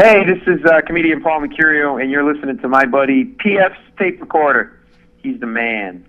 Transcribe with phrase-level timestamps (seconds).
[0.00, 4.20] Hey, this is uh, comedian Paul Mecurio, and you're listening to my buddy PF's tape
[4.20, 4.78] recorder.
[5.16, 6.06] He's the man.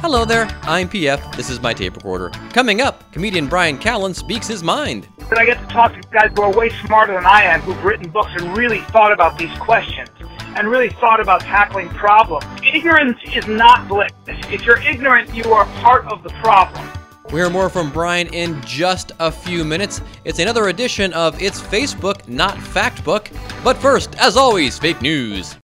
[0.00, 1.34] Hello there, I'm PF.
[1.34, 2.30] This is my tape recorder.
[2.52, 5.08] Coming up, comedian Bryan Callen speaks his mind.
[5.28, 7.82] That I get to talk to guys who are way smarter than I am, who've
[7.82, 10.08] written books and really thought about these questions
[10.56, 12.44] and really thought about tackling problems.
[12.62, 14.10] Ignorance is not bliss.
[14.26, 16.88] If you're ignorant, you are part of the problem.
[17.30, 20.00] We'll hear more from Bryan in just a few minutes.
[20.24, 23.32] It's another edition of It's Facebook, Not Factbook.
[23.62, 25.56] But first, as always, fake news.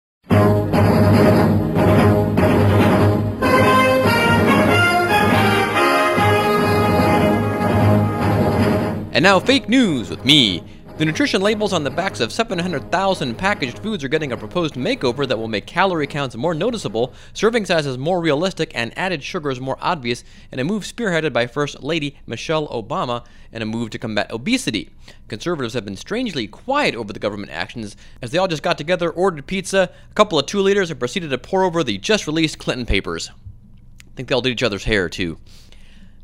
[9.16, 10.62] And now, fake news with me.
[10.98, 15.28] The nutrition labels on the backs of 700,000 packaged foods are getting a proposed makeover
[15.28, 19.78] that will make calorie counts more noticeable, serving sizes more realistic, and added sugars more
[19.82, 20.24] obvious,
[20.54, 24.90] in a move spearheaded by First Lady Michelle Obama in a move to combat obesity.
[25.28, 29.10] Conservatives have been strangely quiet over the government actions as they all just got together,
[29.10, 32.58] ordered pizza, a couple of two liters, and proceeded to pore over the just released
[32.58, 33.32] Clinton papers.
[33.32, 35.40] I think they all did each other's hair, too.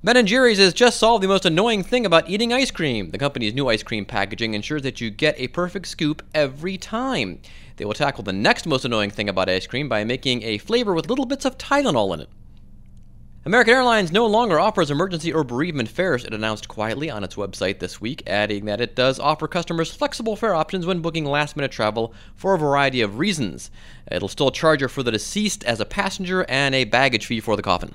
[0.04, 3.12] Ben & Jerry's has just solved the most annoying thing about eating ice cream.
[3.12, 7.40] The company's new ice cream packaging ensures that you get a perfect scoop every time.
[7.78, 10.96] They will tackle the next most annoying thing about ice cream by making a flavor
[10.96, 12.30] with little bits of Tylenol in it.
[13.46, 17.78] American Airlines no longer offers emergency or bereavement fares, it announced quietly on its website
[17.78, 21.72] this week, adding that it does offer customers flexible fare options when booking last minute
[21.72, 23.70] travel for a variety of reasons.
[24.12, 27.56] It'll still charge you for the deceased as a passenger and a baggage fee for
[27.56, 27.94] the coffin.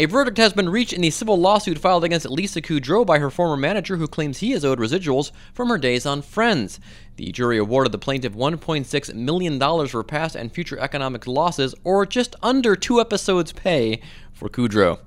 [0.00, 3.30] A verdict has been reached in the civil lawsuit filed against Lisa Kudrow by her
[3.30, 6.78] former manager, who claims he is owed residuals from her days on Friends.
[7.16, 12.36] The jury awarded the plaintiff $1.6 million for past and future economic losses, or just
[12.44, 14.00] under two episodes' pay
[14.32, 15.00] for Kudrow.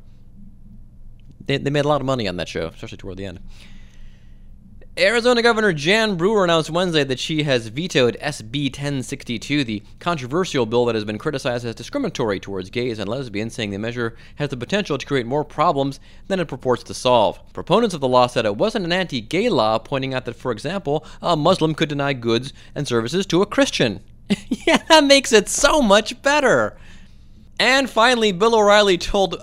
[1.46, 3.40] They, they made a lot of money on that show, especially toward the end.
[4.98, 10.84] Arizona Governor Jan Brewer announced Wednesday that she has vetoed SB 1062, the controversial bill
[10.84, 14.58] that has been criticized as discriminatory towards gays and lesbians, saying the measure has the
[14.58, 17.40] potential to create more problems than it purports to solve.
[17.54, 20.52] Proponents of the law said it wasn't an anti gay law, pointing out that, for
[20.52, 24.02] example, a Muslim could deny goods and services to a Christian.
[24.50, 26.76] yeah, that makes it so much better.
[27.58, 29.38] And finally, Bill O'Reilly told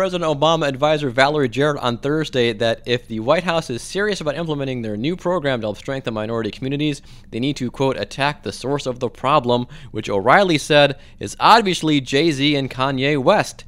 [0.00, 4.34] President Obama advisor Valerie Jarrett on Thursday that if the White House is serious about
[4.34, 8.50] implementing their new program to help strengthen minority communities, they need to, quote, attack the
[8.50, 13.66] source of the problem, which O'Reilly said is obviously Jay Z and Kanye West.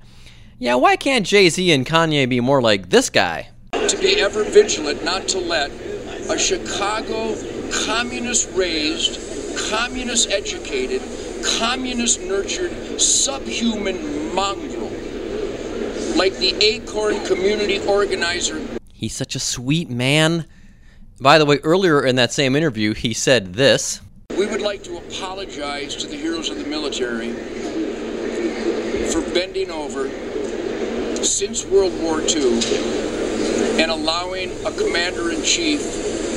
[0.58, 3.50] Yeah, why can't Jay Z and Kanye be more like this guy?
[3.72, 5.70] To be ever vigilant not to let
[6.30, 7.36] a Chicago
[7.84, 9.20] communist raised,
[9.68, 11.02] communist educated,
[11.58, 14.81] communist nurtured, subhuman mongrel
[16.16, 18.60] like the Acorn community organizer.
[18.92, 20.46] He's such a sweet man.
[21.20, 24.00] By the way, earlier in that same interview, he said this
[24.36, 27.32] We would like to apologize to the heroes of the military
[29.10, 30.08] for bending over
[31.24, 32.60] since World War II
[33.80, 35.80] and allowing a commander in chief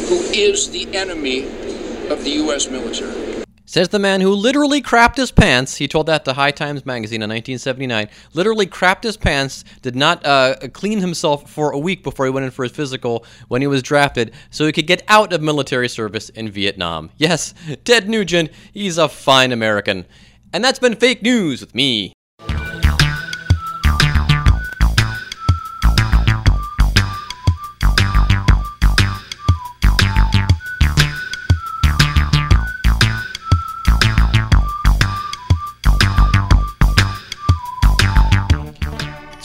[0.08, 1.44] who is the enemy
[2.09, 2.69] of the U.S.
[2.69, 3.25] military.
[3.75, 5.75] Says the man who literally crapped his pants.
[5.75, 8.08] He told that to High Times magazine in 1979.
[8.34, 12.46] Literally crapped his pants, did not uh, clean himself for a week before he went
[12.46, 15.90] in for his physical when he was drafted so he could get out of military
[15.90, 17.12] service in Vietnam.
[17.18, 17.53] Yes,
[17.84, 20.06] Ted Nugent, he's a fine American.
[20.53, 22.15] And that's been fake news with me,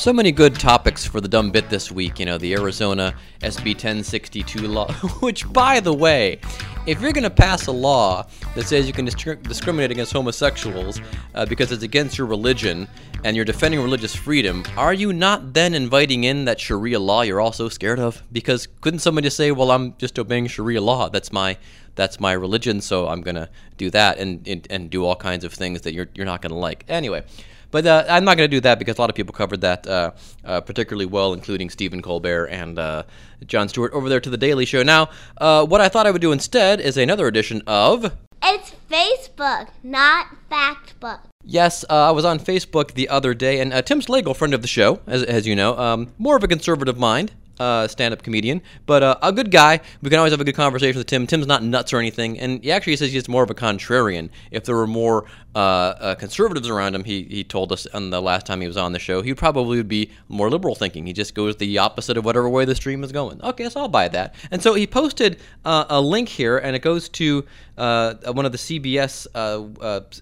[0.01, 2.19] So many good topics for the dumb bit this week.
[2.19, 4.91] You know, the Arizona SB 1062 law,
[5.21, 6.41] which, by the way,
[6.87, 11.03] if you're going to pass a law that says you can disc- discriminate against homosexuals
[11.35, 12.89] uh, because it's against your religion
[13.25, 17.39] and you're defending religious freedom, are you not then inviting in that Sharia law you're
[17.39, 18.23] also scared of?
[18.33, 21.11] Because couldn't somebody just say, "Well, I'm just obeying Sharia law.
[21.11, 21.59] That's my
[21.95, 25.45] that's my religion, so I'm going to do that and, and and do all kinds
[25.45, 27.23] of things that you're you're not going to like." Anyway,
[27.71, 29.87] but uh, I'm not going to do that because a lot of people covered that
[29.87, 30.13] uh,
[30.45, 33.03] uh, particularly well, including Stephen Colbert and uh,
[33.47, 34.83] Jon Stewart over there to The Daily Show.
[34.83, 38.13] Now, uh, what I thought I would do instead is another edition of.
[38.43, 41.21] It's Facebook, not Factbook.
[41.45, 44.69] Yes, uh, I was on Facebook the other day, and Tim Slagle, friend of the
[44.69, 47.33] show, as, as you know, um, more of a conservative mind.
[47.61, 49.81] Uh, stand-up comedian, but uh, a good guy.
[50.03, 51.27] We can always have a good conversation with Tim.
[51.27, 54.31] Tim's not nuts or anything, and he actually says he's more of a contrarian.
[54.51, 58.23] If there were more uh, uh, conservatives around him, he, he told us on the
[58.23, 61.07] last time he was on the show, he probably would be more liberal thinking.
[61.07, 63.43] He just goes the opposite of whatever way the stream is going.
[63.43, 64.35] Okay, so I'll buy that.
[64.51, 67.45] And so he posted uh, a link here, and it goes to
[67.77, 69.27] uh, one of the CBS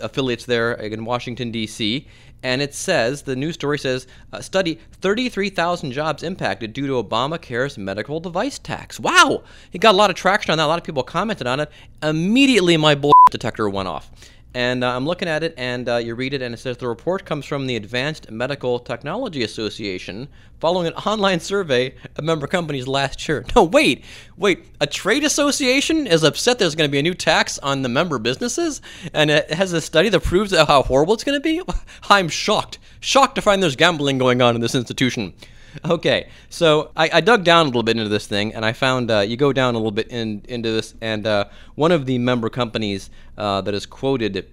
[0.00, 2.08] affiliates there in Washington D.C
[2.43, 4.06] and it says the news story says
[4.40, 9.00] study 33,000 jobs impacted due to Obamacare's medical device tax.
[9.00, 9.43] Wow,
[9.73, 10.64] it got a lot of traction on that.
[10.64, 11.70] A lot of people commented on it.
[12.02, 14.11] Immediately, my bull detector went off.
[14.55, 16.89] And uh, I'm looking at it, and uh, you read it, and it says the
[16.89, 20.29] report comes from the Advanced Medical Technology Association
[20.59, 23.45] following an online survey of member companies last year.
[23.55, 24.05] No, wait,
[24.37, 24.67] wait.
[24.81, 28.19] A trade association is upset there's going to be a new tax on the member
[28.19, 28.81] businesses,
[29.12, 31.61] and it has a study that proves how horrible it's going to be?
[32.09, 32.79] I'm shocked.
[33.00, 35.35] Shocked to find there's gambling going on in this institution.
[35.85, 39.11] Okay, so I, I, dug down a little bit into this thing, and I found
[39.11, 42.19] uh, you go down a little bit in, into this, and uh, one of the
[42.19, 44.50] member companies uh, that is quoted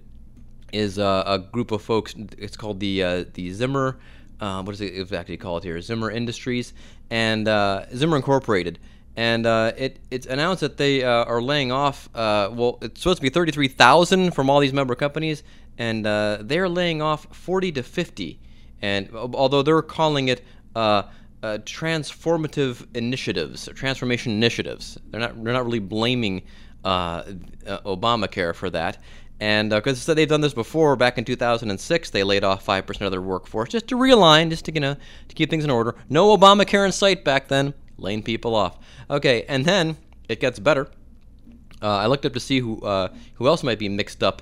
[0.73, 2.13] is uh, a group of folks.
[2.37, 3.97] It's called the uh, the Zimmer.
[4.39, 5.79] Uh, what is it exactly called here?
[5.81, 6.73] Zimmer Industries
[7.09, 7.47] and
[7.95, 8.79] Zimmer Incorporated.
[9.17, 12.09] And it, it's announced that they are laying off.
[12.13, 15.43] well, it's supposed to be 33,000 from all these member companies,
[15.77, 18.39] and they're laying off 40 to 50.
[18.81, 20.43] And although they're calling it
[20.75, 21.03] uh,
[21.41, 24.97] uh, transformative initiatives, transformation initiatives.
[25.09, 26.43] They're not they're not really blaming
[26.83, 27.23] uh,
[27.67, 28.97] uh Obamacare for that.
[29.39, 33.05] And because uh, they've done this before, back in 2006, they laid off five percent
[33.05, 34.95] of their workforce just to realign, just to you know
[35.27, 35.95] to keep things in order.
[36.09, 38.77] No Obamacare in sight back then, laying people off.
[39.09, 39.97] Okay, and then
[40.29, 40.87] it gets better.
[41.81, 42.77] Uh, I looked up to see who
[43.35, 44.41] who else might be mixed up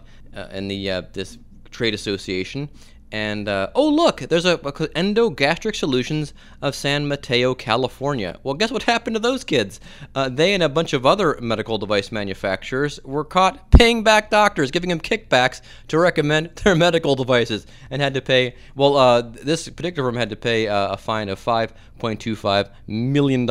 [0.52, 1.38] in the this
[1.72, 2.70] trade association,
[3.14, 6.34] and uh, oh, look, there's a, a Endogastric Solutions
[6.64, 8.40] of San Mateo, California.
[8.42, 9.80] Well, guess what happened to those kids?
[10.16, 14.72] Uh, they and a bunch of other medical device manufacturers were caught paying back doctors,
[14.72, 18.56] giving them kickbacks to recommend their medical devices, and had to pay.
[18.74, 23.50] Well, uh, this particular firm had to pay uh, a fine of five $1.25 million,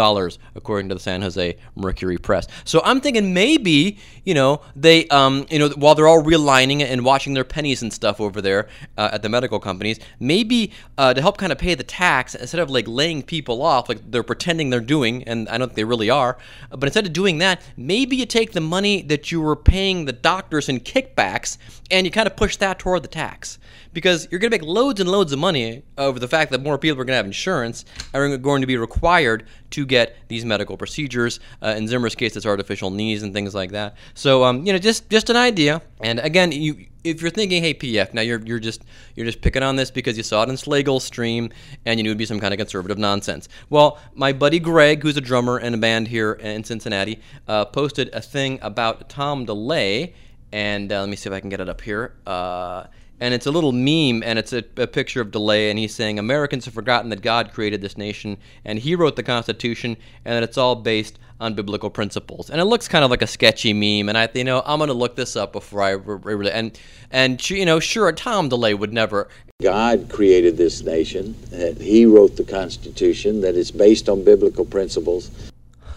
[0.54, 2.46] according to the San Jose Mercury Press.
[2.64, 7.04] So I'm thinking maybe, you know, they, um, you know, while they're all realigning and
[7.04, 8.68] watching their pennies and stuff over there
[8.98, 12.60] uh, at the medical companies, maybe uh, to help kind of pay the tax, instead
[12.60, 15.84] of like laying people off, like they're pretending they're doing, and I don't think they
[15.84, 16.36] really are,
[16.70, 20.12] but instead of doing that, maybe you take the money that you were paying the
[20.12, 21.58] doctors in kickbacks
[21.90, 23.58] and you kind of push that toward the tax
[23.92, 26.78] because you're going to make loads and loads of money over the fact that more
[26.78, 27.84] people are going to have insurance
[28.14, 31.40] are going to be required to get these medical procedures.
[31.62, 33.96] Uh, in Zimmer's case, it's artificial knees and things like that.
[34.14, 35.82] So, um, you know, just just an idea.
[36.00, 38.82] And again, you if you're thinking, hey, PF, now you're you're just
[39.14, 41.50] you're just picking on this because you saw it in Slagle's stream
[41.84, 43.48] and you knew it'd be some kind of conservative nonsense.
[43.70, 48.10] Well, my buddy Greg, who's a drummer in a band here in Cincinnati, uh, posted
[48.14, 50.14] a thing about Tom DeLay.
[50.54, 52.14] And uh, let me see if I can get it up here.
[52.26, 52.84] Uh,
[53.22, 56.18] and it's a little meme, and it's a, a, picture of DeLay, and he's saying
[56.18, 60.42] Americans have forgotten that God created this nation, and He wrote the Constitution, and that
[60.42, 62.50] it's all based on biblical principles.
[62.50, 64.92] And it looks kind of like a sketchy meme, and I, you know, I'm gonna
[64.92, 66.76] look this up before I really and
[67.12, 69.28] and you know, sure, Tom DeLay would never.
[69.62, 71.36] God created this nation.
[71.50, 73.40] That He wrote the Constitution.
[73.42, 75.30] That it's based on biblical principles.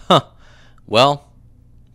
[0.06, 0.26] Huh.
[0.86, 1.24] Well.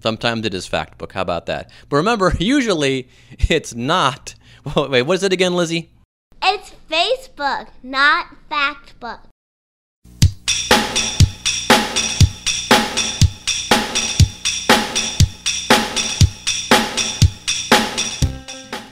[0.04, 1.14] Sometimes it is fact book.
[1.14, 1.70] How about that?
[1.88, 3.08] But remember, usually
[3.50, 4.34] it's not
[4.76, 5.90] Wait, what is it again, Lizzie?
[6.44, 9.31] It's Facebook, not Factbook.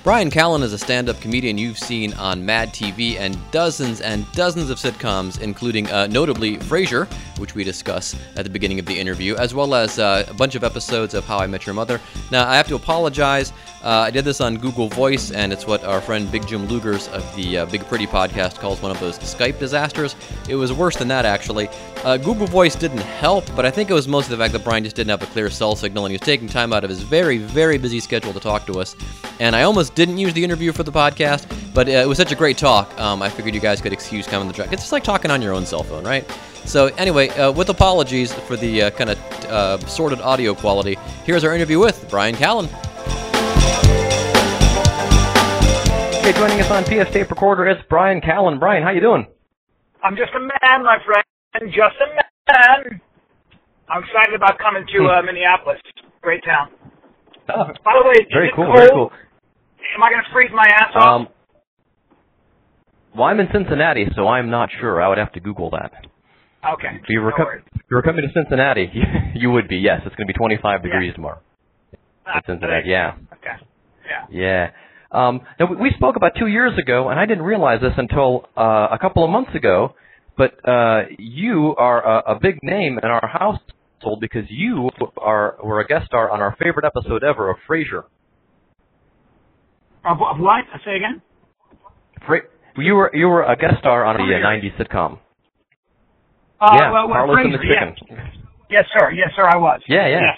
[0.09, 4.25] Bryan Callen is a stand up comedian you've seen on Mad TV and dozens and
[4.31, 7.05] dozens of sitcoms, including uh, notably Frasier,
[7.37, 10.55] which we discuss at the beginning of the interview, as well as uh, a bunch
[10.55, 12.01] of episodes of How I Met Your Mother.
[12.31, 13.53] Now, I have to apologize.
[13.83, 17.07] Uh, I did this on Google Voice, and it's what our friend Big Jim Lugers
[17.13, 20.15] of the uh, Big Pretty podcast calls one of those Skype disasters.
[20.49, 21.69] It was worse than that, actually.
[22.03, 24.83] Uh, Google Voice didn't help, but I think it was mostly the fact that Bryan
[24.83, 27.01] just didn't have a clear cell signal, and he was taking time out of his
[27.03, 28.95] very, very busy schedule to talk to us.
[29.39, 32.31] And I almost didn't use the interview for the podcast, but uh, it was such
[32.31, 32.97] a great talk.
[32.99, 34.71] Um, I figured you guys could excuse coming to the track.
[34.71, 36.25] It's just like talking on your own cell phone, right?
[36.65, 41.43] So anyway, uh, with apologies for the uh, kind of uh, sorted audio quality, here's
[41.43, 42.67] our interview with Bryan Callen.
[46.19, 48.57] Okay, joining us on PS Tape Recorder is Bryan Callen.
[48.57, 49.27] Bryan, how you doing?
[50.01, 51.73] I'm just a man, my friend.
[51.73, 53.01] Just a man.
[53.89, 55.79] I'm excited about coming to uh, Minneapolis.
[56.21, 56.69] Great town.
[57.49, 58.65] Oh, By the way, very cool.
[58.65, 58.77] Cold?
[58.77, 59.11] Very cool.
[59.95, 61.21] Am I going to freeze my ass off?
[61.21, 61.27] Um,
[63.15, 65.01] well, I'm in Cincinnati, so I'm not sure.
[65.01, 65.91] I would have to Google that.
[66.73, 66.89] Okay.
[67.01, 67.63] If you were, no co- worries.
[67.73, 68.91] if you were coming to Cincinnati,
[69.35, 69.77] you would be.
[69.77, 71.13] Yes, it's going to be 25 degrees Yeah.
[71.15, 71.39] tomorrow.
[72.27, 73.13] Ah, Cincinnati, yeah.
[73.33, 73.55] Okay.
[74.05, 74.25] Yeah.
[74.29, 74.71] Yeah.
[75.11, 78.47] Um, now we- we spoke about two years ago, and I didn't realize this until
[78.55, 79.95] uh, a couple of months ago.
[80.37, 85.79] But uh, you are a, a big name in our household because you are were
[85.81, 88.03] a guest star on our favorite episode ever of Frasier.
[90.05, 90.65] Of, of what?
[90.85, 91.21] Say again.
[92.77, 94.45] You were you were a guest star on the Frasier.
[94.45, 95.19] uh, '90s sitcom.
[96.61, 97.57] Uh, yeah, well, well, Carlos and the.
[97.57, 97.95] Chicken.
[98.69, 99.11] Yes, sir.
[99.11, 99.43] Yes, sir.
[99.43, 99.81] I was.
[99.87, 100.19] Yeah, yeah.
[100.21, 100.37] Yes.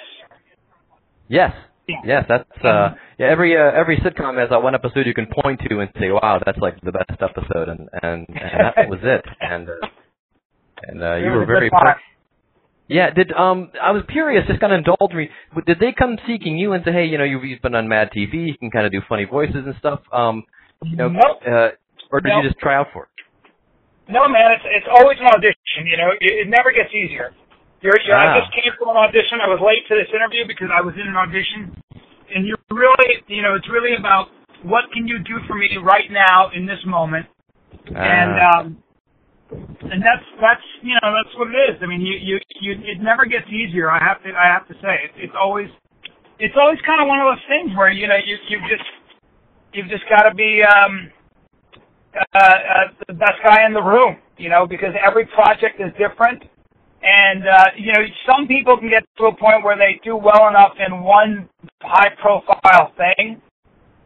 [1.28, 1.52] Yes.
[1.88, 1.96] Yeah.
[2.06, 5.60] Yes, that's uh yeah, every uh, every sitcom has that one episode you can point
[5.68, 9.26] to and say, Wow, that's like the best episode and and, and that was it.
[9.42, 9.74] And uh,
[10.84, 11.98] and uh, you were very part.
[12.92, 15.30] Yeah, did um I was curious, just kind of indulge me.
[15.66, 18.52] Did they come seeking you and say, Hey, you know, you've been on Mad TV,
[18.52, 20.02] you can kind of do funny voices and stuff?
[20.12, 20.44] Um
[20.84, 21.40] you know Nope.
[21.48, 21.70] uh
[22.12, 22.44] or did Nope.
[22.44, 23.10] you just try out for it?
[24.12, 25.88] No, man, it's it's always an audition.
[25.88, 27.32] You know, it, it never gets easier.
[27.80, 28.36] You're, you're, Ah.
[28.36, 29.40] I just came from an audition.
[29.40, 31.72] I was late to this interview because I was in an audition,
[32.30, 34.28] and you really, you know, it's really about
[34.68, 37.26] what can you do for me right now in this moment,
[37.88, 38.60] and Ah.
[38.68, 38.84] um,
[39.52, 41.78] and that's that's you know that's what it is.
[41.82, 43.92] I mean, you you you it never gets easier.
[43.92, 45.70] I have to I have to say it, it's always
[46.40, 48.88] it's always kind of one of those things where you know you you just
[49.74, 51.12] you've just got to be um
[52.16, 56.44] uh, uh, the best guy in the room, you know, because every project is different.
[57.04, 60.48] And, uh, you know, some people can get to a point where they do well
[60.50, 61.50] enough in one
[61.82, 63.42] high profile thing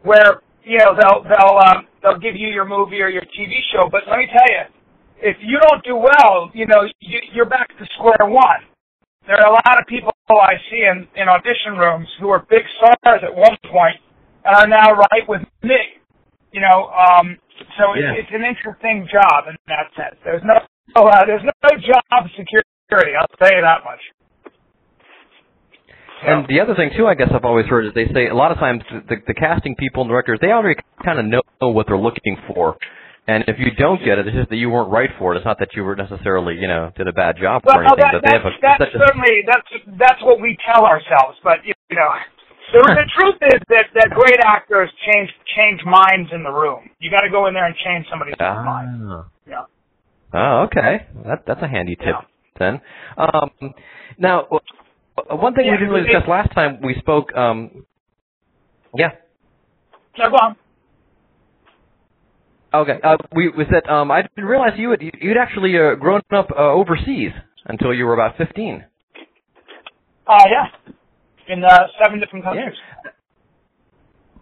[0.02, 3.88] where, you know, they'll, they'll, um, they'll give you your movie or your TV show.
[3.90, 4.64] But let me tell you,
[5.22, 8.62] if you don't do well, you know, you, you're back to square one.
[9.26, 12.62] There are a lot of people I see in, in audition rooms who were big
[12.78, 13.96] stars at one point
[14.44, 15.78] and are now right with me.
[16.52, 17.36] You know, um,
[17.76, 18.12] so Yeah.
[18.14, 20.16] it's, it's an interesting job in that sense.
[20.24, 20.56] There's no,
[20.94, 23.12] uh, there's no job security.
[23.18, 24.00] I'll tell you that much.
[26.22, 28.50] And the other thing too, I guess I've always heard is they say a lot
[28.50, 31.98] of times the, the casting people and directors they already kind of know what they're
[31.98, 32.76] looking for,
[33.26, 35.38] and if you don't get it, it's just that you weren't right for it.
[35.38, 37.98] It's not that you were necessarily you know did a bad job Well, or anything.
[37.98, 39.68] that, but they that's, have a, that's a certainly that's
[39.98, 41.38] that's what we tell ourselves.
[41.42, 42.10] But you know,
[42.72, 46.88] the, the truth is that that great actors change change minds in the room.
[46.98, 49.02] You got to go in there and change somebody's mind.
[49.10, 49.26] ah.
[49.46, 49.64] Yeah.
[50.34, 51.06] Oh, okay.
[51.26, 52.20] That that's a handy tip Yeah.
[52.58, 52.80] then.
[53.16, 53.50] Um,
[54.18, 54.46] now,
[55.30, 57.34] one thing we didn't really discuss last time we spoke.
[57.34, 57.86] Um,
[58.94, 59.10] yeah.
[60.16, 60.56] So go on.
[62.80, 62.98] Okay.
[63.02, 66.48] Uh, we was that um, I didn't realize you had you'd actually uh, grown up
[66.50, 67.32] uh, overseas
[67.66, 68.84] until you were about fifteen.
[70.26, 70.66] Uh, yeah.
[71.48, 71.70] In uh,
[72.02, 72.74] seven different countries.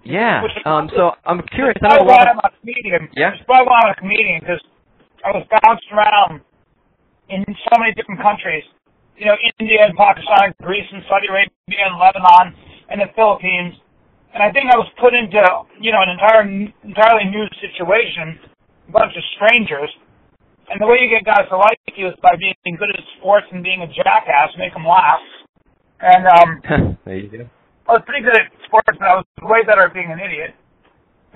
[0.05, 0.45] Yeah.
[0.45, 1.77] Is- Um, so I'm curious.
[1.83, 3.09] I know a lot I'm of, a comedian.
[3.17, 3.31] Yeah?
[3.37, 4.61] That's why I'm a comedian because
[5.25, 6.41] I was bounced around
[7.29, 8.65] in so many different countries.
[9.17, 12.57] You know, India and Pakistan, Greece and Saudi Arabia and Lebanon
[12.91, 13.75] and the Philippines.
[14.35, 15.39] And I think I was put into,
[15.79, 16.43] you know, an entire,
[16.83, 18.35] entirely new situation,
[18.91, 19.87] a bunch of strangers.
[20.67, 23.47] And the way you get guys to like you is by being good at sports
[23.55, 25.23] and being a jackass, make them laugh.
[26.03, 26.51] And um,
[27.07, 27.47] there you go.
[27.87, 30.51] I was pretty good at sports, but I was way better at being an idiot.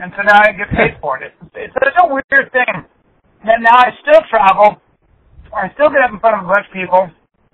[0.02, 1.30] And so now I get paid for it.
[1.54, 2.82] It's, it's such a weird thing.
[3.46, 4.82] And now I still travel,
[5.54, 7.06] I still get up in front of a bunch of people,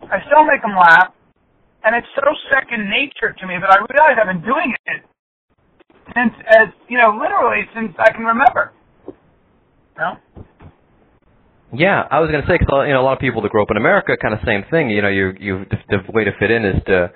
[0.08, 1.12] I still make them laugh,
[1.84, 5.04] and it's so second nature to me that I realize I've been doing it
[6.14, 8.72] since, as you know, literally since I can remember.
[9.98, 10.18] Know?
[11.72, 13.62] Yeah, I was going to say because you know a lot of people that grow
[13.62, 14.90] up in America, kind of same thing.
[14.90, 17.10] You know, you you the, the way to fit in is to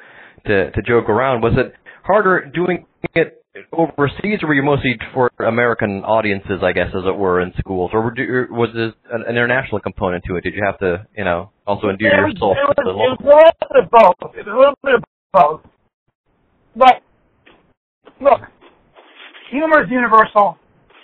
[0.47, 1.43] to to joke around.
[1.43, 3.39] Was it harder doing it
[3.73, 7.91] overseas, or were you mostly for American audiences, I guess, as it were, in schools,
[7.93, 10.43] or was there an, an international component to it?
[10.43, 12.91] Did you have to, you know, also endear it was, yourself it was, to the
[12.91, 14.35] it was a little bit of both.
[14.35, 15.61] It was a little bit of both.
[16.77, 17.03] But
[18.21, 18.41] look,
[19.51, 20.57] humor is universal.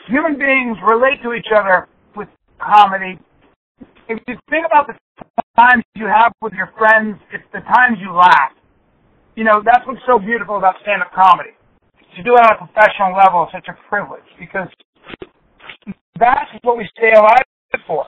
[0.08, 2.28] Human beings relate to each other with
[2.60, 3.18] comedy.
[4.08, 4.94] If you think about the
[5.58, 8.52] times you have with your friends, it's the times you laugh.
[9.34, 11.56] You know, that's what's so beautiful about stand-up comedy.
[12.16, 14.68] To do it on a professional level is such a privilege because
[16.20, 17.42] that's what we stay alive
[17.86, 18.06] for.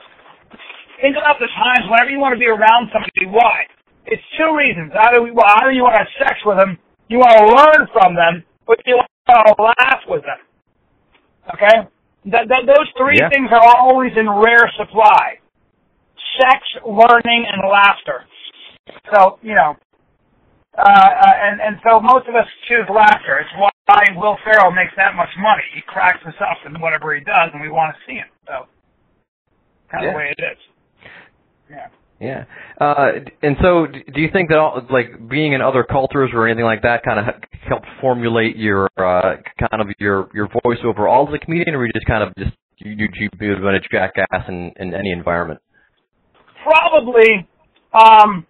[1.01, 3.27] Think about the times whenever you want to be around somebody.
[3.27, 3.67] Why?
[4.07, 4.95] It's two reasons.
[4.95, 6.79] Either, we, well, either you want to have sex with them,
[7.11, 10.39] you want to learn from them, but you want laugh with them.
[11.53, 11.87] Okay?
[12.23, 13.29] Th- th- those three Yeah.
[13.29, 15.39] things are always in rare supply.
[16.41, 18.25] Sex, learning, and laughter.
[19.13, 19.75] So, you know,
[20.77, 23.39] uh, uh, and, and so most of us choose laughter.
[23.39, 25.63] It's why Will Ferrell makes that much money.
[25.73, 28.27] He cracks us up in whatever he does, and we want to see him.
[28.45, 28.67] So,
[29.91, 30.11] kind of Yeah.
[30.11, 30.57] the way it is.
[31.69, 31.87] Yeah.
[32.19, 32.43] Yeah.
[32.79, 36.45] Uh, and so, d- do you think that all, like being in other cultures or
[36.47, 37.35] anything like that kind of
[37.67, 41.93] helped formulate your uh, kind of your your voice overall as a comedian, or you
[41.93, 45.59] just kind of just you you you be a jackass in in any environment?
[46.63, 47.47] Probably,
[47.93, 48.45] um,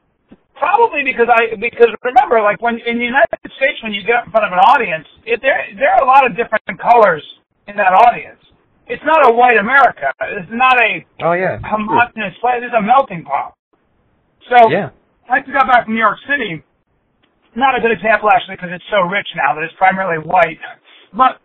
[0.55, 4.25] probably because I because remember, like when in the United States, when you get up
[4.25, 7.24] in front of an audience, it, there there are a lot of different colors
[7.67, 8.39] in that audience.
[8.88, 10.13] It's not a white America.
[10.39, 11.59] It's not a Oh yeah.
[11.63, 12.63] homogenous place.
[12.63, 13.53] It's a melting pot.
[14.50, 14.91] So Yeah.
[15.29, 16.63] I just got back from New York City.
[17.57, 20.61] Not a good example actually because it's so rich now that it's primarily white.
[21.11, 21.41] But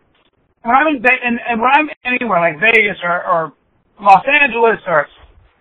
[0.63, 3.53] when I'm in Ve- and, and when I'm anywhere like Vegas or, or
[3.99, 5.07] Los Angeles or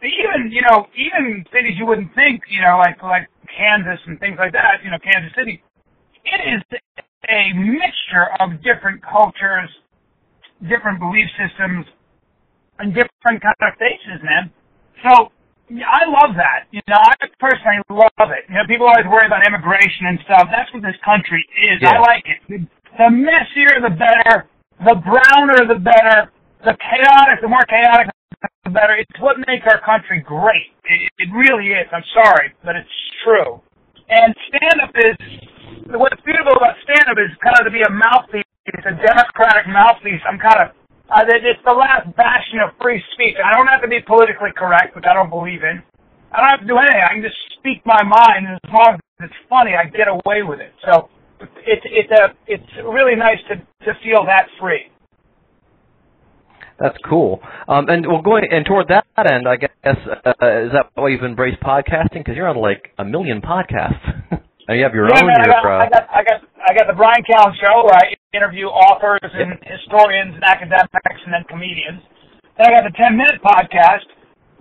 [0.04, 4.37] even you know even cities you wouldn't think you know like like Kansas and things
[4.38, 5.62] like that you know Kansas City,
[6.25, 6.62] it is
[7.30, 9.71] a mixture of different cultures,
[10.62, 11.87] different belief systems,
[12.78, 14.52] and different kind of faces, man.
[15.04, 15.32] So
[15.81, 16.69] I love that.
[16.69, 18.45] You know, I personally love it.
[18.49, 20.52] You know, people always worry about immigration and stuff.
[20.52, 21.41] That's what this country
[21.73, 21.81] is.
[21.81, 22.45] I like it.
[22.45, 22.59] The,
[23.00, 24.45] the messier, the better.
[24.85, 26.29] The browner, the better.
[26.61, 28.12] The chaotic, the more chaotic,
[28.62, 28.95] the better.
[29.00, 30.71] It's what makes our country great.
[30.85, 31.88] It, it really is.
[31.91, 33.59] I'm sorry, but it's true.
[34.12, 35.17] And stand-up is,
[35.88, 38.47] what's beautiful about stand-up is kind of to be a mouthpiece,
[38.85, 40.21] a democratic mouthpiece.
[40.29, 40.76] I'm kind of
[41.12, 43.37] uh, that it's the last bastion of free speech.
[43.37, 45.83] I don't have to be politically correct, which I don't believe in.
[46.33, 47.04] I don't have to do anything.
[47.04, 50.42] I can just speak my mind, and as long as it's funny, I get away
[50.42, 50.73] with it.
[50.88, 51.12] So
[51.69, 54.88] it's it's a it's really nice to to feel that free.
[56.81, 57.40] That's cool.
[57.69, 61.23] Um, and well, going and toward that end, I guess uh, is that why you've
[61.23, 62.25] embraced podcasting?
[62.25, 64.40] Because you're on like a million podcasts.
[64.69, 65.26] and you have your yeah, own.
[65.26, 68.14] man, I got, I got I got I got the Bryan Callen show where I
[68.31, 72.02] interview authors and historians and academics and then comedians.
[72.57, 74.07] Then I got the 10 minute podcast,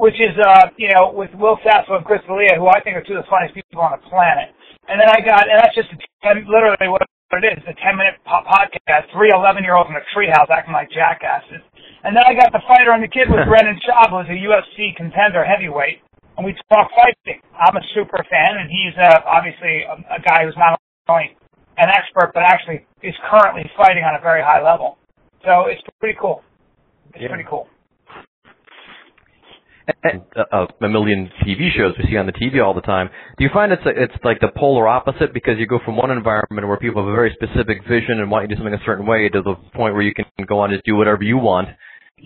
[0.01, 3.05] which is uh you know with Will Sasso and Chris D'Elia, who I think are
[3.05, 4.49] two of the funniest people on the planet.
[4.89, 7.93] And then I got and that's just a 10, literally what it is, a 10
[7.93, 9.05] minute po- podcast.
[9.13, 11.61] Three 11 year olds in a treehouse acting like jackasses.
[12.01, 14.97] And then I got the fighter and the kid with Brendan Schaub, who's a UFC
[14.97, 16.01] contender heavyweight
[16.41, 17.41] and we talk fighting.
[17.53, 21.37] I'm a super fan, and he's uh, obviously a, a guy who's not only
[21.77, 24.97] an expert, but actually is currently fighting on a very high level.
[25.45, 26.41] So it's pretty cool.
[27.13, 27.29] It's Yeah.
[27.29, 27.67] pretty cool.
[30.03, 33.09] and, uh, a million TV shows we see on the TV all the time.
[33.37, 36.67] Do you find it's it's like the polar opposite because you go from one environment
[36.67, 39.05] where people have a very specific vision and want you to do something a certain
[39.05, 41.67] way to the point where you can go on and do whatever you want,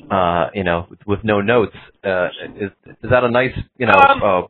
[0.10, 1.76] uh, you know, with, with no notes.
[2.04, 3.94] Uh, is is that a nice, you know?
[3.94, 4.42] Um, uh,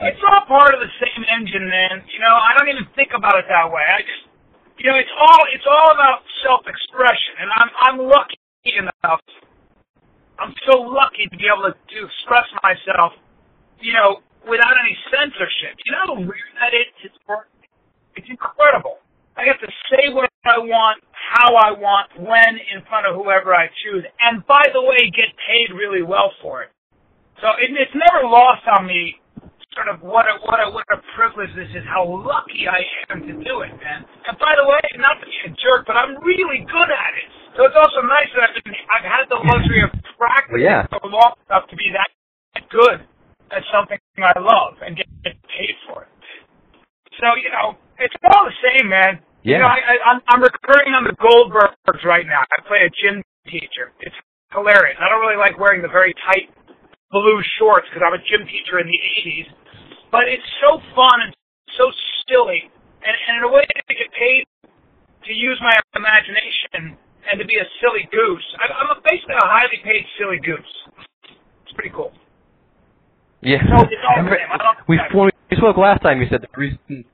[0.00, 2.02] It's all part of the same engine, man.
[2.12, 3.82] You know, I don't even think about it that way.
[3.82, 4.24] I just,
[4.78, 8.38] you know, it's all it's all about self-expression, and I'm I'm lucky
[8.78, 9.22] enough.
[10.38, 13.12] I'm so lucky to be able to, to express myself,
[13.78, 15.78] you know, without any censorship.
[15.86, 16.90] You know how weird that is?
[17.06, 17.18] It's
[18.16, 18.98] it's incredible.
[19.36, 21.00] I get to say what I want,
[21.32, 25.32] how I want, when, in front of whoever I choose, and by the way, get
[25.48, 26.70] paid really well for it.
[27.40, 29.16] So it, it's never lost on me
[29.72, 33.24] sort of what a what a what a privilege this is, how lucky I am
[33.24, 34.04] to do it, man.
[34.28, 37.28] And by the way, not to be a jerk, but I'm really good at it.
[37.56, 40.88] So it's also nice that I've, been, I've had the luxury of practicing yeah.
[40.88, 42.08] so long enough to be that
[42.72, 43.04] good
[43.52, 46.12] at something I love and get, get paid for it.
[47.20, 49.20] So you know, it's all the same, man.
[49.42, 49.66] You Yeah.
[49.66, 52.42] know, I, I'm recurring on the Goldbergs right now.
[52.46, 53.90] I play a gym teacher.
[54.00, 54.14] It's
[54.52, 54.96] hilarious.
[55.00, 56.50] I don't really like wearing the very tight
[57.10, 59.48] blue shorts because I'm a gym teacher in the 80s.
[60.10, 61.32] But it's so fun and
[61.76, 61.90] so
[62.28, 62.70] silly,
[63.02, 64.44] and, and in a way to get paid
[65.26, 66.96] to use my imagination
[67.30, 68.44] and to be a silly goose.
[68.62, 70.72] I, I'm a, basically a highly paid silly goose.
[71.64, 72.12] It's pretty cool.
[73.40, 73.58] yeah.
[73.66, 74.50] So it's all the same.
[74.52, 76.20] I don't- we when we spoke last time.
[76.20, 77.04] You said the reason.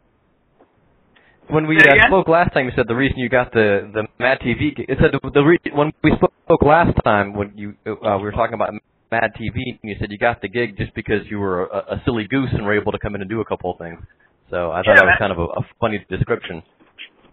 [1.50, 4.38] When we uh, spoke last time, you said the reason you got the the Mad
[4.40, 4.74] TV.
[4.76, 8.24] gig- It said the, the re- when we spoke last time when you uh, we
[8.24, 8.70] were talking about
[9.10, 12.02] Mad TV, and you said you got the gig just because you were a, a
[12.04, 13.98] silly goose and were able to come in and do a couple of things.
[14.50, 16.62] So I thought Yeah, that was kind of a, a funny description.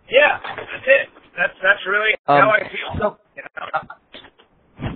[0.09, 1.09] Yeah, that's it.
[1.37, 2.99] That's that's really Um, how I feel.
[2.99, 4.91] so- You know?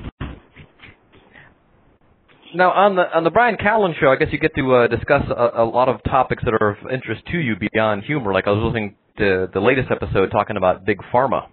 [2.56, 5.22] Now on the on the Bryan Callen show, I guess you get to uh, discuss
[5.30, 8.34] a, a lot of topics that are of interest to you beyond humor.
[8.34, 11.48] Like I was listening to the latest episode talking about big pharma,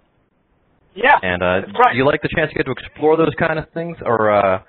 [0.95, 1.17] Yeah.
[1.21, 1.91] and uh, right.
[1.93, 4.59] do you like the chance you get to explore those kind of things, or uh,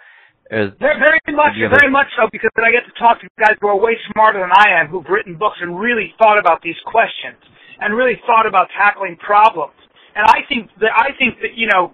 [0.50, 3.28] is Very, very much, have a- very much so, because I get to talk to
[3.38, 6.60] guys who are way smarter than I am, who've written books and really thought about
[6.62, 7.36] these questions
[7.80, 9.74] and really thought about tackling problems.
[10.16, 11.92] And I think that I think that you know,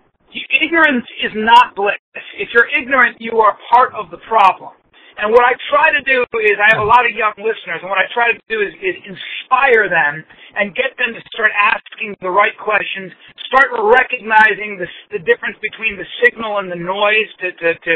[0.63, 2.01] ignorance is not bliss.
[2.39, 4.71] If you're ignorant, you are part of the problem.
[5.15, 7.89] And what I try to do is, I have a lot of young listeners, and
[7.89, 10.27] what I try to do is, is inspire them
[10.59, 13.15] and get them to start asking the right questions,
[13.47, 17.93] start recognizing the, the difference between the signal and the noise to, to, to,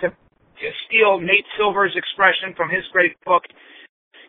[0.00, 3.44] to, to steal Nate Silver's expression from his great book.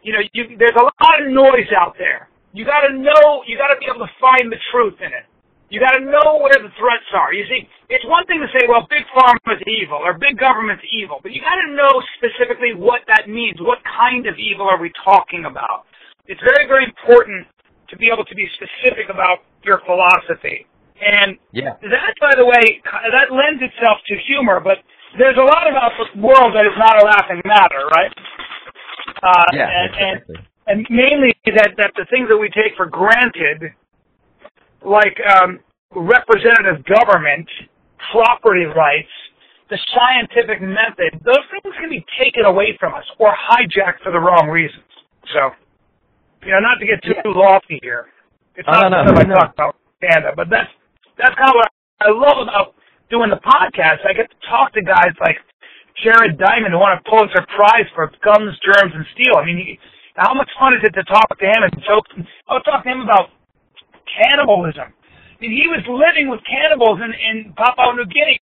[0.04, 2.28] You know, you, there's a lot of noise out there.
[2.52, 5.26] You gotta know, you gotta be able to find the truth in it.
[5.74, 7.34] You got to know where the threats are.
[7.34, 10.86] You see, it's one thing to say, well, big pharma is evil or big government's
[10.94, 13.58] evil, but you got to know specifically what that means.
[13.58, 15.90] What kind of evil are we talking about?
[16.30, 17.50] It's very, very important
[17.90, 20.70] to be able to be specific about your philosophy.
[21.02, 21.74] And yeah.
[21.82, 24.78] that, by the way, that lends itself to humor, but
[25.18, 28.14] there's a lot about the world that is not a laughing matter, right?
[29.26, 30.38] Uh, yeah, and, exactly.
[30.70, 33.74] and, and mainly that, that the things that we take for granted
[34.86, 35.60] like um,
[35.96, 37.48] representative government,
[38.12, 39.12] property rights,
[39.69, 44.19] the scientific method, those things can be taken away from us or hijacked for the
[44.19, 44.86] wrong reasons.
[45.34, 45.50] So,
[46.46, 47.32] you know, not to get too yeah.
[47.32, 48.08] lofty here.
[48.56, 50.69] It's not no, no, no, I talk about Canada, but that's
[51.17, 51.69] that's kind of what
[52.06, 52.78] I love about
[53.10, 54.06] doing the podcast.
[54.06, 55.41] I get to talk to guys like
[56.04, 59.41] Jared Diamond who won a Pulitzer Prize for Guns, Germs, and Steel.
[59.41, 59.80] I mean, he,
[60.13, 62.06] how much fun is it to talk to him and joke?
[62.46, 63.34] I would talk to him about
[64.08, 64.92] cannibalism.
[64.92, 68.39] I mean, he was living with cannibals in, in Papua New Guinea,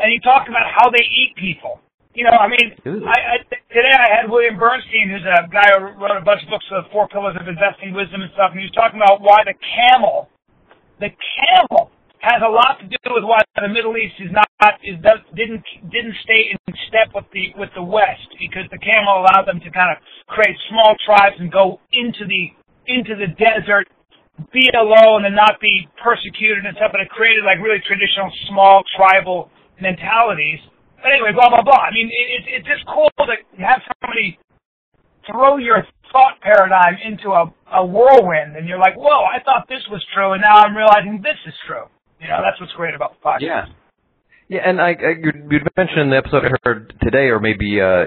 [0.00, 1.80] and he talked about how they eat people.
[2.16, 2.74] You know, I mean,
[3.06, 3.34] I, I,
[3.70, 6.82] today I had William Bernstein, who's a guy who wrote a bunch of books, The
[6.90, 10.26] Four Pillars of Investing Wisdom and stuff, and he was talking about why the camel,
[10.98, 14.48] the camel, has a lot to do with why the Middle East is not
[14.84, 16.58] is does, didn't didn't stay in
[16.88, 19.96] step with the with the West because the camel allowed them to kind of
[20.28, 22.52] create small tribes and go into the
[22.84, 23.88] into the desert
[24.52, 28.82] be alone and not be persecuted and stuff, but it created like really traditional small
[28.96, 29.50] tribal
[29.80, 30.60] mentalities.
[31.02, 31.80] But anyway, blah blah blah.
[31.80, 34.38] I mean, it, it, it's just cool to have somebody
[35.26, 39.82] throw your thought paradigm into a, a whirlwind, and you're like, whoa, I thought this
[39.90, 41.86] was true, and now I'm realizing this is true.
[42.20, 43.40] You know, that's what's great about the podcast.
[43.40, 43.64] Yeah.
[44.50, 48.04] Yeah, and I, I you mentioned in the episode I heard today, or maybe uh,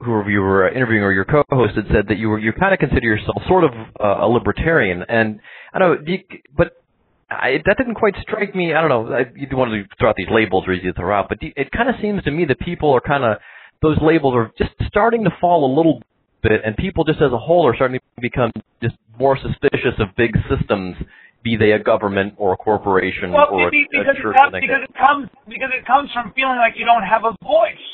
[0.00, 2.80] whoever you were interviewing or your co-host had said that you were you kind of
[2.80, 5.38] consider yourself sort of uh, a libertarian, and
[5.72, 6.18] I know, you,
[6.58, 6.82] but
[7.30, 8.74] I, that didn't quite strike me.
[8.74, 9.14] I don't know.
[9.14, 11.88] I, you want to throw out these labels or to throw out, but it kind
[11.88, 13.38] of seems to me that people are kind of
[13.82, 16.02] those labels are just starting to fall a little
[16.42, 18.50] bit, and people just as a whole are starting to become
[18.82, 20.96] just more suspicious of big systems
[21.42, 24.36] be they a government or a corporation well, or a, because a church.
[24.36, 27.34] It comes, because it comes because it comes from feeling like you don't have a
[27.42, 27.86] voice.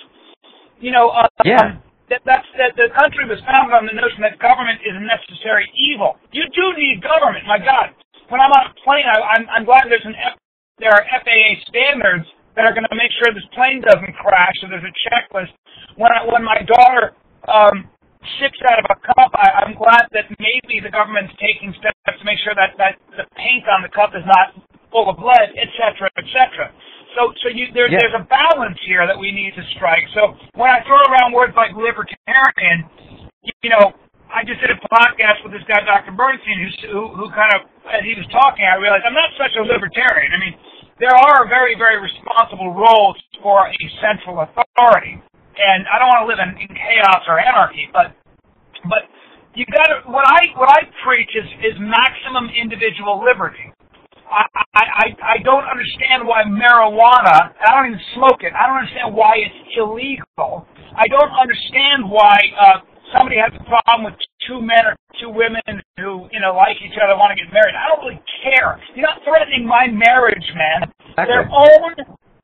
[0.79, 1.81] You know, uh, yeah.
[2.09, 5.69] That, that's that the country was founded on the notion that government is a necessary
[5.77, 6.17] evil.
[6.33, 7.45] You do need government.
[7.45, 7.93] My God,
[8.33, 10.41] when I'm on a plane, I, I'm I'm glad there's an F,
[10.81, 12.25] there are FAA standards
[12.57, 14.57] that are going to make sure this plane doesn't crash.
[14.65, 15.53] So there's a checklist.
[16.01, 17.13] When I, when my daughter
[17.45, 17.93] um,
[18.39, 22.25] sips out of a cup, I, I'm glad that maybe the government's taking steps to
[22.25, 24.53] make sure that, that the paint on the cup is not
[24.93, 26.69] full of lead, et cetera, et cetera.
[27.17, 27.99] So, so you, there, yeah.
[28.01, 30.05] there's a balance here that we need to strike.
[30.13, 32.85] So when I throw around words like libertarian,
[33.65, 33.97] you know,
[34.29, 36.13] I just did a podcast with this guy, Dr.
[36.13, 39.57] Bernstein, who, who, who kind of, as he was talking, I realized I'm not such
[39.57, 40.37] a libertarian.
[40.37, 40.55] I mean,
[41.01, 45.25] there are very, very responsible roles for a central authority
[45.59, 48.15] and I don't want to live in, in chaos or anarchy, but
[48.89, 49.07] but
[49.55, 53.73] you got to what I what I preach is is maximum individual liberty.
[54.29, 54.45] I,
[54.77, 57.53] I I don't understand why marijuana.
[57.57, 58.53] I don't even smoke it.
[58.53, 60.69] I don't understand why it's illegal.
[60.93, 62.85] I don't understand why uh,
[63.17, 65.65] somebody has a problem with two men or two women
[65.97, 67.73] who you know like each other want to get married.
[67.73, 68.77] I don't really care.
[68.95, 70.93] You're not threatening my marriage, man.
[71.17, 71.27] Exactly.
[71.27, 71.93] Their own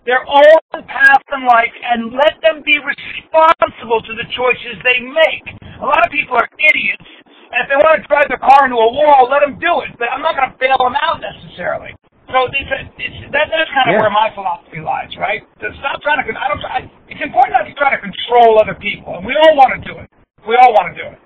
[0.05, 5.45] their own path in life and let them be responsible to the choices they make.
[5.81, 8.77] A lot of people are idiots, and if they want to drive their car into
[8.77, 9.97] a wall, let them do it.
[9.97, 11.97] But I'm not going to bail them out necessarily.
[12.33, 14.03] So it's, it's, that, that's kind of yeah.
[14.03, 15.45] where my philosophy lies, right?
[15.61, 16.27] So stop trying to.
[16.35, 16.63] I don't.
[16.65, 19.81] I, it's important not to try to control other people, and we all want to
[19.85, 20.09] do it.
[20.49, 21.19] We all want to do it.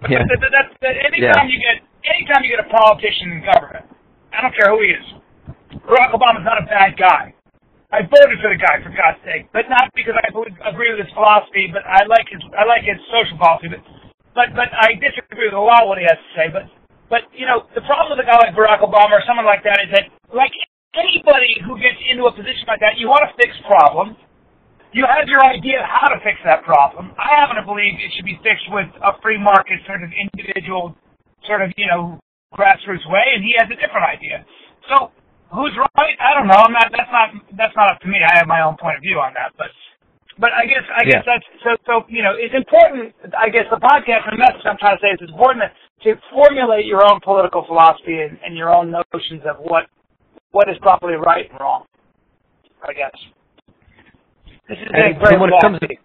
[0.00, 0.22] But Yeah.
[0.24, 1.52] that, that, that, that anytime Yeah.
[1.52, 1.76] you get
[2.06, 3.86] anytime you get a politician in government,
[4.32, 5.06] I don't care who he is.
[5.84, 7.34] Barack Obama's not a bad guy.
[7.88, 10.28] I voted for the guy for God's sake, but not because I
[10.68, 13.72] agree with his philosophy, but I like his I like his social policy.
[13.72, 13.80] But
[14.36, 16.46] but but I disagree with a lot of what he has to say.
[16.52, 16.68] But
[17.08, 19.80] but you know the problem with a guy like Barack Obama or someone like that
[19.80, 20.52] is that like
[20.92, 24.20] anybody who gets into a position like that, you want to fix problems.
[24.92, 27.12] You have your idea of how to fix that problem.
[27.16, 30.92] I happen to believe it should be fixed with a free market sort of individual
[31.48, 32.20] sort of you know
[32.52, 34.44] grassroots way, and he has a different idea.
[34.92, 35.08] So
[35.54, 36.16] Who's right?
[36.20, 36.60] I don't know.
[36.60, 36.92] I'm not.
[36.92, 37.28] That's not.
[37.56, 38.18] That's not up to me.
[38.20, 39.52] I have my own point of view on that.
[39.56, 39.72] But
[40.38, 41.34] But I guess I guess Yeah.
[41.34, 43.14] that's so so you know it's important.
[43.32, 45.72] I guess the podcast and the message I'm trying to say is it's important
[46.04, 49.88] to formulate your own political philosophy and, and your own notions of what
[50.52, 51.84] what is properly right and wrong.
[52.86, 53.16] I guess.
[54.68, 55.96] This is And getting very when it comes to-.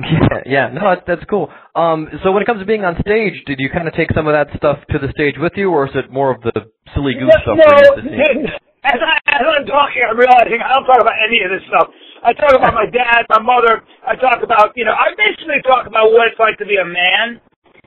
[0.00, 1.50] Yeah, yeah, no, that- that's cool.
[1.74, 4.26] Um, so when it comes to being on stage, did you kind of take some
[4.26, 6.52] of that stuff to the stage with you, or is it more of the
[6.94, 7.56] silly goose stuff?
[7.56, 8.42] No, we're used to seeing?
[8.44, 8.58] no.
[8.84, 11.88] As, I, as I'm talking, I'm realizing I don't talk about any of this stuff.
[12.22, 13.80] I talk about my dad, my mother.
[14.06, 16.84] I talk about, you know, I basically talk about what it's like to be a
[16.84, 17.40] man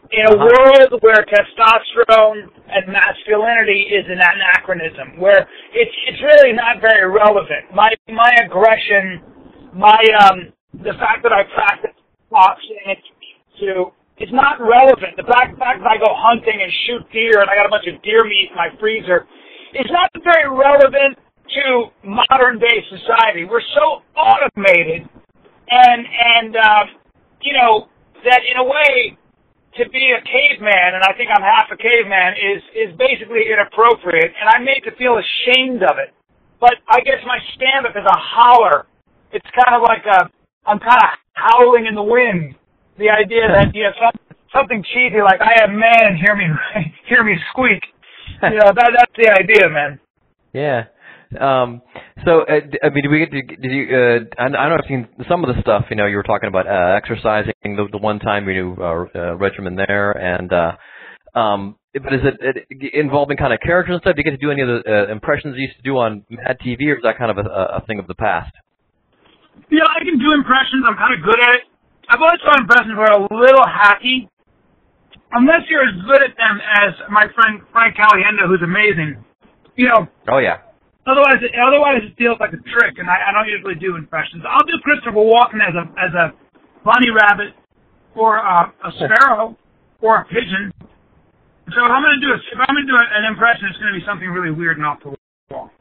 [0.10, 0.48] in a Uh-huh.
[0.48, 7.70] world where testosterone and masculinity is an anachronism, where it's it's really not very relevant.
[7.76, 9.22] My my aggression,
[9.74, 11.94] my um, the fact that I practice
[12.30, 12.96] boxing,
[13.60, 15.14] to it's not relevant.
[15.14, 18.02] The fact, that I go hunting and shoot deer and I got a bunch of
[18.02, 19.30] deer meat in my freezer
[19.78, 23.46] is not very relevant to modern day society.
[23.46, 25.06] We're so automated
[25.70, 26.84] and and uh,
[27.42, 27.88] you know
[28.26, 29.18] that in a way
[29.78, 34.34] to be a caveman and I think I'm half a caveman is is basically inappropriate
[34.34, 36.10] and I make to feel ashamed of it.
[36.60, 38.90] But I guess my stand up is a holler.
[39.30, 40.26] It's kind of like a
[40.66, 42.56] I'm kind of howling in the wind
[42.98, 44.18] the idea that you know some,
[44.54, 46.46] something cheesy like I am man, hear me
[47.10, 47.84] hear me squeak.
[48.42, 50.00] You know that that's the idea, man.
[50.54, 50.86] Yeah.
[51.40, 51.82] Um,
[52.24, 54.88] so, uh, I mean, did we get to, did you, uh, I, I know I've
[54.88, 57.98] seen some of the stuff, you know, you were talking about, uh, exercising the, the
[57.98, 60.72] one time you knew, uh, uh, regimen there and, uh,
[61.38, 64.16] um, but is it, it involving kind of characters and stuff?
[64.16, 66.24] Do you get to do any of the, uh, impressions you used to do on
[66.30, 68.54] Mad TV or is that kind of a, a thing of the past?
[69.70, 70.86] Yeah, I can do impressions.
[70.88, 71.64] I'm kind of good at it.
[72.10, 74.32] I've always thought impressions were a little hacky,
[75.36, 79.24] unless you're as good at them as my friend Frank Caliendo, who's amazing.
[79.76, 80.64] You know, Oh yeah.
[81.08, 84.44] Otherwise, it, otherwise it feels like a trick, and I, I don't usually do impressions.
[84.44, 86.26] I'll do Christopher Walken as a as a
[86.84, 87.56] bunny rabbit,
[88.16, 89.56] or uh, a sparrow,
[90.02, 90.72] or a pigeon.
[91.72, 93.80] So if I'm going to do a, if I'm going to do an impression, it's
[93.80, 95.16] going to be something really weird and off the
[95.52, 95.72] wall.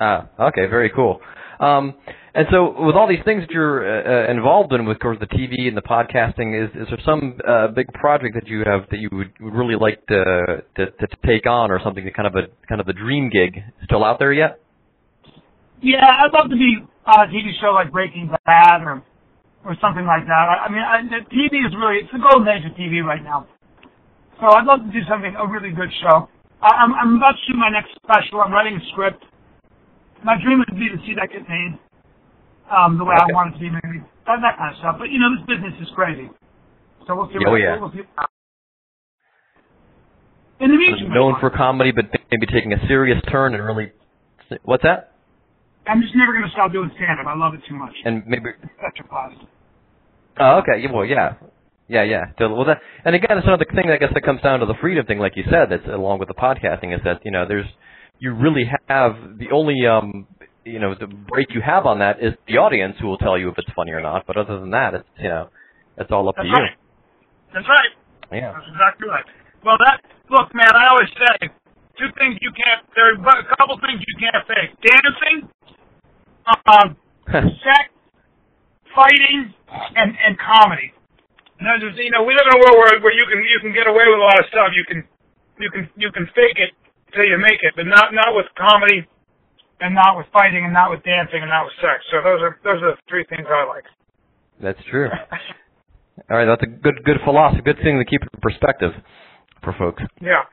[0.00, 1.20] Ah, okay, very cool.
[1.60, 1.94] Um,
[2.34, 5.18] and so, with all these things that you're uh, uh, involved in, with of course
[5.20, 8.90] the TV and the podcasting, is is there some uh, big project that you have
[8.90, 12.26] that you would, would really like to, to to take on, or something that kind
[12.26, 14.58] of a kind of a dream gig still out there yet?
[15.80, 19.04] Yeah, I'd love to be on a TV show like Breaking Bad or
[19.64, 20.44] or something like that.
[20.50, 23.22] I, I mean, I, the TV is really it's the golden age of TV right
[23.22, 23.46] now.
[24.40, 26.28] So I'd love to do something a really good show.
[26.60, 28.42] I, I'm I'm about to do my next special.
[28.42, 29.22] I'm writing a script.
[30.24, 31.78] My dream would be to see that get made
[32.72, 33.34] um, the way I Okay.
[33.34, 34.02] want it to be made.
[34.26, 34.96] That, that kind of stuff.
[34.98, 36.30] But you know, this business is crazy.
[37.06, 37.36] So we'll see.
[37.44, 37.78] Oh, what, yeah.
[37.78, 38.08] We'll see.
[40.60, 43.92] In the meantime, Known for comedy, but maybe taking a serious turn and really.
[44.62, 45.12] What's that?
[45.86, 47.26] I'm just never going to stop doing stand up.
[47.26, 47.92] I love it too much.
[48.04, 48.50] And maybe.
[48.80, 49.36] Such a blast.
[50.38, 50.80] Oh, okay.
[50.80, 51.34] Yeah, well, yeah.
[51.88, 52.24] Yeah, yeah.
[52.38, 53.90] So, well, that, and again, it's another thing.
[53.90, 55.68] I guess that comes down to the freedom thing, like you said.
[55.70, 57.66] That's along with the podcasting, is that you know, there's
[58.24, 60.26] you really have the only um,
[60.64, 63.52] you know, the break you have on that is the audience who will tell you
[63.52, 64.24] if it's funny or not.
[64.26, 65.52] But other than that, it's you know,
[66.00, 66.56] it's all up That's to you.
[66.56, 66.76] right.
[67.52, 67.92] That's right.
[68.32, 68.56] Yeah.
[68.56, 69.28] That's exactly right.
[69.60, 70.00] Well, that
[70.32, 70.72] look, man.
[70.72, 71.52] I always say
[72.00, 72.80] two things you can't.
[72.96, 75.36] There are a couple things you can't fake: dancing,
[76.48, 76.96] um,
[77.60, 77.92] sex,
[78.96, 79.52] fighting,
[80.00, 80.96] and and comedy.
[81.60, 83.76] And there's, you know, we live in a world where where you can you can
[83.76, 84.72] get away with a lot of stuff.
[84.72, 85.04] You can
[85.60, 86.72] you can you can fake it
[87.14, 89.06] till you make it, but not not with comedy,
[89.80, 92.04] and not with fighting, and not with dancing, and not with sex.
[92.10, 93.84] So those are those are the three things I like.
[94.60, 95.08] That's true.
[96.30, 98.92] All right, that's a good good philosophy, good thing to keep in perspective
[99.62, 100.02] for folks.
[100.20, 100.44] yeah.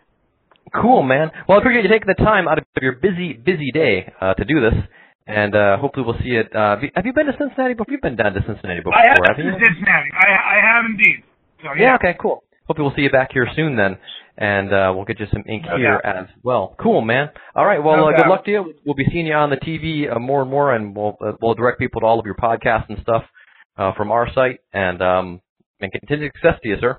[0.73, 1.31] Cool, man.
[1.49, 4.45] Well, I appreciate you taking the time out of your busy, busy day uh, to
[4.45, 4.73] do this,
[5.27, 6.47] and uh, hopefully we'll see it.
[6.55, 7.91] Uh, have you- been to Cincinnati before?
[7.91, 9.51] You've been down to Cincinnati before, I have haven't you?
[9.51, 10.09] to Cincinnati.
[10.15, 11.23] I I have indeed.
[11.61, 11.95] So Yeah.
[11.95, 12.15] Okay.
[12.21, 12.41] Cool.
[12.71, 13.97] Hopefully we'll see you back here soon then,
[14.37, 16.15] and uh, we'll get you some ink No here doubt.
[16.15, 16.73] as well.
[16.81, 17.27] Cool, man.
[17.53, 17.83] All right.
[17.83, 18.73] Well, No uh, good luck to you.
[18.85, 21.53] We'll be seeing you on the TV uh, more and more, and we'll uh, we'll
[21.53, 23.23] direct people to all of your podcasts and stuff
[23.77, 25.41] uh, from our site, and um,
[25.81, 26.97] and continued success to you, sir.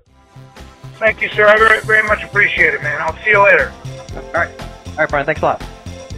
[0.98, 1.46] Thank you, sir.
[1.48, 3.00] I very, very much appreciate it, man.
[3.00, 3.72] I'll see you later.
[4.14, 4.50] All right.
[4.60, 5.24] All right, Bryan.
[5.24, 5.62] Thanks a lot.
[5.62, 5.68] All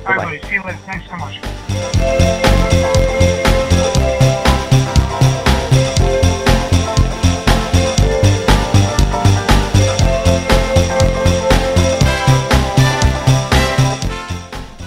[0.04, 0.16] Bye-bye.
[0.16, 0.48] right, buddy.
[0.48, 0.78] See you later.
[0.84, 1.16] Thanks so
[2.98, 3.04] much.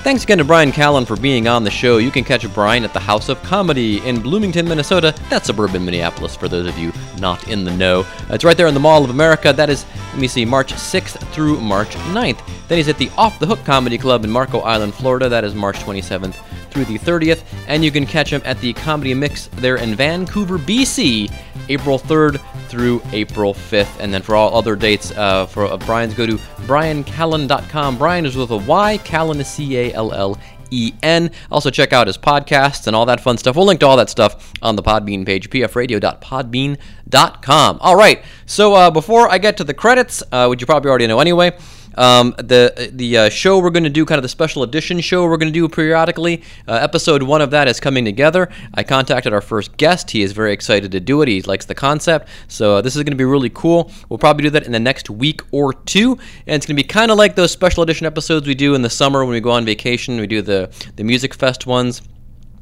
[0.07, 1.97] Thanks again to Bryan Callen for being on the show.
[1.97, 5.13] You can catch Bryan at the House of Comedy in Bloomington, Minnesota.
[5.29, 8.05] That's suburban Minneapolis for those of you not in the know.
[8.29, 9.51] It's right there in the Mall of America.
[9.51, 12.39] That is, let me see, March 6th through March 9th.
[12.69, 15.27] Then he's at the Off the Hook Comedy Club in Marco Island, Florida.
[15.27, 16.41] That is March 27th
[16.85, 20.57] through the 30th, and you can catch him at the Comedy Mix there in Vancouver,
[20.57, 21.31] BC,
[21.69, 23.99] April 3rd through April 5th.
[23.99, 26.37] And then for all other dates uh, for uh, Bryan's, go to
[26.67, 27.97] bryancallen.com.
[27.97, 30.37] Bryan is with a Y, Callen is C A L L
[30.69, 31.31] E N.
[31.51, 33.55] Also, check out his podcasts and all that fun stuff.
[33.55, 37.77] We'll link to all that stuff on the Podbean page, pfradio.podbean.com.
[37.79, 41.07] All right, so uh, before I get to the credits, uh, which you probably already
[41.07, 41.57] know anyway,
[41.97, 45.25] um, the the uh, show we're going to do, kind of the special edition show
[45.25, 46.43] we're going to do periodically.
[46.67, 48.49] Uh, episode one of that is coming together.
[48.73, 50.11] I contacted our first guest.
[50.11, 51.27] He is very excited to do it.
[51.27, 52.29] He likes the concept.
[52.47, 53.91] So uh, this is going to be really cool.
[54.09, 56.87] We'll probably do that in the next week or two, and it's going to be
[56.87, 59.51] kind of like those special edition episodes we do in the summer when we go
[59.51, 60.19] on vacation.
[60.19, 62.01] We do the the music fest ones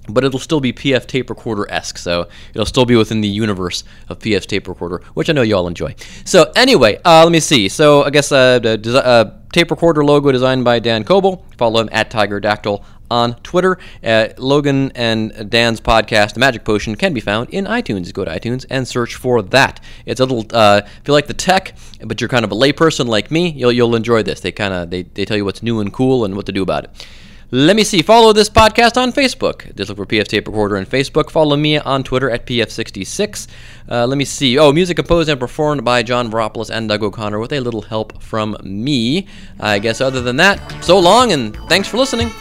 [0.07, 3.83] but it'll still be PF tape recorder esque, so it'll still be within the universe
[4.09, 5.95] of PF tape recorder, which I know you all enjoy.
[6.23, 7.69] So anyway, uh, let me see.
[7.69, 11.45] So I guess uh, desi- uh, tape recorder logo designed by Dan Coble.
[11.57, 13.77] Follow him at Tiger Dactyl on Twitter.
[14.03, 18.11] Uh, Logan and Dan's podcast, The Magic Potion, can be found in iTunes.
[18.13, 19.79] Go to iTunes and search for that.
[20.05, 20.45] It's a little.
[20.51, 23.71] Uh, if you like the tech, but you're kind of a layperson like me, you'll
[23.71, 24.39] you'll enjoy this.
[24.39, 26.63] They kind of they, they tell you what's new and cool and what to do
[26.63, 27.07] about it.
[27.51, 28.01] Let me see.
[28.01, 29.73] Follow this podcast on Facebook.
[29.75, 31.29] Just look for PF Tape Recorder on Facebook.
[31.29, 33.47] Follow me on Twitter at PF66.
[33.89, 34.57] Uh, let me see.
[34.57, 38.21] Oh, music composed and performed by John Veropoulos and Doug O'Connor with a little help
[38.21, 39.27] from me.
[39.59, 42.31] I guess other than that, so long and thanks for listening.